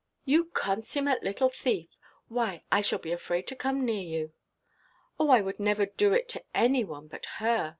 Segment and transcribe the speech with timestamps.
[0.25, 1.87] "You consummate little thief!
[2.27, 4.33] why, I shall be afraid to come near you."
[5.19, 7.69] "Oh, I would never do it to any one but her.